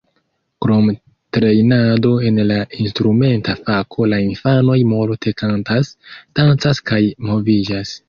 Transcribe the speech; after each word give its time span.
Krom 0.65 0.87
trejnado 1.37 2.13
en 2.31 2.39
la 2.53 2.57
instrumenta 2.87 3.57
fako 3.61 4.09
la 4.15 4.21
infanoj 4.31 4.81
multe 4.97 5.37
kantas, 5.45 5.95
dancas 6.41 6.87
kaj 6.93 7.05
moviĝas. 7.33 7.99